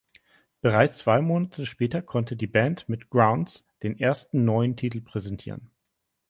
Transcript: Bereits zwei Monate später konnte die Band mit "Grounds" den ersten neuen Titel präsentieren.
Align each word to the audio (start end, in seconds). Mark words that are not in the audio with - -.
Bereits 0.61 0.97
zwei 0.97 1.21
Monate 1.21 1.67
später 1.67 2.01
konnte 2.01 2.35
die 2.35 2.47
Band 2.47 2.89
mit 2.89 3.11
"Grounds" 3.11 3.67
den 3.83 3.99
ersten 3.99 4.45
neuen 4.45 4.75
Titel 4.75 4.99
präsentieren. 4.99 5.69